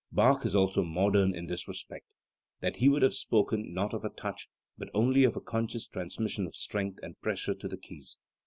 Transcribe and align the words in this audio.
Bach 0.11 0.45
is 0.47 0.55
also 0.55 0.81
modern 0.83 1.35
in 1.35 1.45
this 1.45 1.67
respect, 1.67 2.07
that 2.59 2.77
he 2.77 2.89
would 2.89 3.03
have 3.03 3.13
spoken 3.13 3.71
not 3.71 3.93
of 3.93 4.03
a 4.03 4.09
"touch" 4.09 4.47
but 4.75 4.89
only 4.95 5.23
of 5.23 5.35
a 5.35 5.39
con 5.41 5.67
scious 5.67 5.87
transmission 5.87 6.47
of 6.47 6.55
strength 6.55 6.97
and 7.03 7.21
pressure 7.21 7.53
to 7.53 7.67
the 7.67 7.77
keys. 7.77 8.17